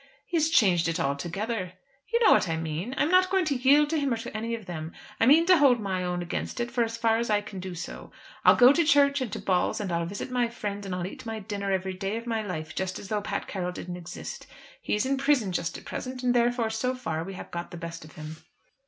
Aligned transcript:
"He 0.25 0.35
has 0.37 0.49
changed 0.49 0.87
it 0.87 0.99
altogether." 0.99 1.73
"You 2.11 2.19
know 2.25 2.31
what 2.31 2.49
I 2.49 2.57
mean. 2.57 2.95
I 2.97 3.03
am 3.03 3.11
not 3.11 3.29
going 3.29 3.45
to 3.45 3.55
yield 3.55 3.91
to 3.91 3.99
him 3.99 4.11
or 4.11 4.17
to 4.17 4.35
any 4.35 4.55
of 4.55 4.65
them. 4.65 4.93
I 5.19 5.27
mean 5.27 5.45
to 5.45 5.59
hold 5.59 5.79
my 5.79 6.03
own 6.03 6.23
against 6.23 6.59
it 6.59 6.75
as 6.75 6.97
far 6.97 7.17
as 7.19 7.29
I 7.29 7.41
can 7.41 7.59
do 7.59 7.75
so. 7.75 8.11
I'll 8.43 8.55
go 8.55 8.73
to 8.73 8.83
church, 8.83 9.21
and 9.21 9.31
to 9.31 9.37
balls, 9.37 9.79
and 9.79 9.91
I'll 9.91 10.07
visit 10.07 10.31
my 10.31 10.47
friends, 10.49 10.87
and 10.87 10.95
I'll 10.95 11.05
eat 11.05 11.27
my 11.27 11.37
dinner 11.37 11.71
every 11.71 11.93
day 11.93 12.17
of 12.17 12.25
my 12.25 12.41
life 12.41 12.73
just 12.73 12.97
as 12.97 13.09
though 13.09 13.21
Pat 13.21 13.47
Carroll 13.47 13.71
didn't 13.73 13.95
exist. 13.97 14.47
He's 14.81 15.05
in 15.05 15.17
prison 15.17 15.51
just 15.51 15.77
at 15.77 15.85
present, 15.85 16.23
and 16.23 16.33
therefore 16.33 16.71
so 16.71 16.95
far 16.95 17.23
we 17.23 17.35
have 17.35 17.51
got 17.51 17.69
the 17.69 17.77
best 17.77 18.03
of 18.03 18.13
him." 18.13 18.37